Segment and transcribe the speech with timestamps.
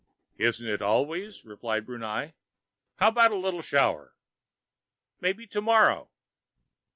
[0.39, 2.33] "Isn't it always?" replied Brunei.
[2.95, 4.15] "How about a little shower?"
[5.19, 6.09] "Maybe tomorrow."